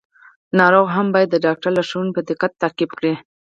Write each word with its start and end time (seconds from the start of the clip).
ناروغ 0.59 0.87
هم 0.95 1.07
باید 1.15 1.29
د 1.31 1.35
ډاکټر 1.45 1.71
لارښوونې 1.75 2.11
په 2.17 2.21
دقت 2.29 2.51
تعقیب 2.61 2.91
کړي. 2.99 3.13